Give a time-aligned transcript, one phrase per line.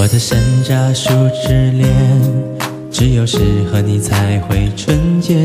[0.00, 1.10] 我的山楂树
[1.46, 1.86] 之恋，
[2.90, 3.38] 只有是
[3.70, 5.36] 和你才会纯洁，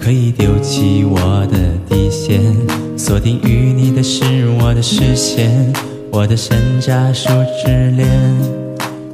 [0.00, 1.18] 可以丢弃我
[1.50, 1.58] 的
[1.88, 2.40] 底线，
[2.96, 4.22] 锁定与你的是
[4.60, 5.50] 我的视线。
[6.12, 7.28] 我的山楂树
[7.60, 8.08] 之恋，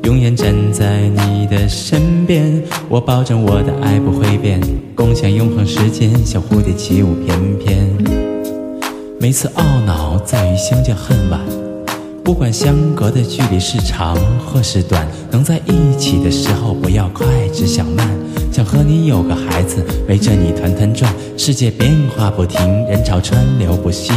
[0.03, 4.61] 永远站在你的身边，我保证我的爱不会变，
[4.95, 7.89] 共享永恒时间，像蝴蝶起舞翩翩。
[9.19, 11.41] 每次懊恼在于相见恨晚，
[12.25, 18.09] 不管相隔的距离是长或是短，能在一起的时候不要快，只想慢，
[18.51, 24.11] 想和你有个孩子，围着你团团转，世界变化不停，人潮川流不息。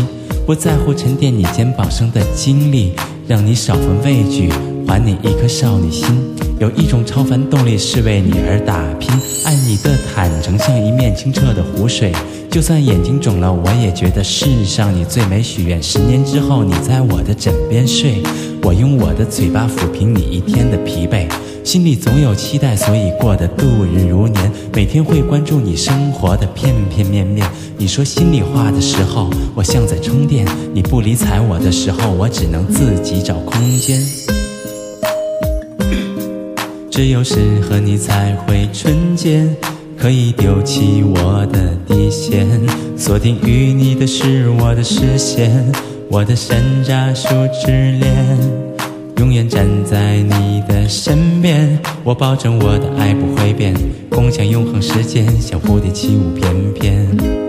[0.46, 2.94] 不在乎沉淀你肩膀上的经历，
[3.28, 4.50] 让你少份畏惧，
[4.88, 6.08] 还你一颗少女心。
[6.60, 9.12] 有一种超凡动力是为你而打拼，
[9.44, 12.12] 爱你的坦诚像一面清澈的湖水，
[12.50, 15.40] 就算眼睛肿了，我也觉得世上你最美。
[15.44, 18.24] 许愿十年之后你在我的枕边睡，
[18.64, 21.28] 我用我的嘴巴抚平你一天的疲惫。
[21.64, 24.52] 心里总有期待，所以过得度日如年。
[24.74, 27.48] 每天会关注你生活的片片面面。
[27.78, 34.02] 你说心里话的时候，我像在充电；你不理睬我的时候，我只能自己找空间。
[36.98, 39.48] 只有是和你才会纯洁，
[39.96, 42.48] 可以丢弃我的底线。
[42.98, 45.64] 锁定与你的是我的视线，
[46.10, 47.28] 我的山楂树
[47.64, 48.36] 之恋。
[49.18, 53.76] 永远站在你的身边，我保证我的爱不会变，
[54.10, 57.47] 共享永恒时间，像蝴蝶起舞翩翩。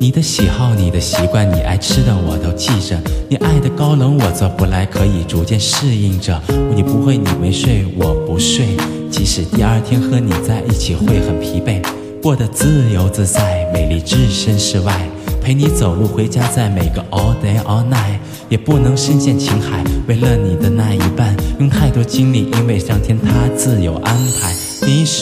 [0.00, 3.00] 你的喜好，你的习惯，你爱吃的我都记着。
[3.28, 6.40] 你爱的高冷我做不来，可以逐渐适应着。
[6.74, 8.76] 你不会，你没睡，我不睡。
[9.10, 11.80] 即使第二天和你在一起会很疲惫，
[12.20, 14.92] 过得自由自在，美丽置身事外。
[15.40, 19.84] 陪你走路回家，在每个 all day all night，也不能深陷情海。
[20.08, 24.43] 为了你的那一半，用太多精力，因为上天他自有安排。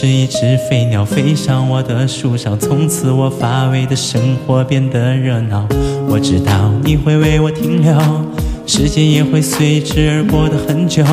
[0.03, 5.65] 是一只飞鸟，飞上我的树上，从此我乏味的生活变得热闹。
[6.09, 7.97] 我知道你会为我停留，
[8.67, 11.05] 时间也会随之而过的很久。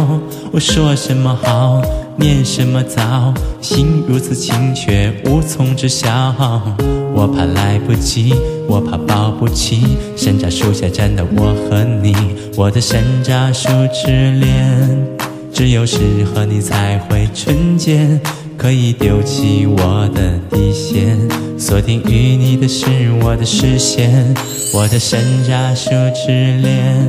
[0.52, 1.84] 我说什么好？
[2.16, 3.32] 念什么早？
[3.62, 6.10] 心如此清却无从知晓。
[7.14, 8.34] 我怕来不及，
[8.68, 10.00] 我怕抱不起。
[10.18, 12.16] 山楂树下站的我和你，
[12.58, 15.08] 我的山楂树之恋。
[15.54, 16.00] 只有是
[16.34, 18.20] 和你才会纯洁，
[18.60, 21.18] 可以丢弃我的底线。
[21.58, 22.86] 锁定与你的是
[23.24, 24.36] 我的视线，
[24.74, 26.28] 我的山楂树之
[26.62, 27.08] 恋。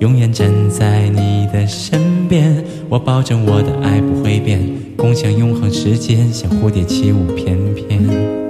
[0.00, 4.60] 永远站在你的身边，我保证我的爱不会变，
[4.94, 8.43] 共享永恒时间，像蝴蝶起舞翩翩。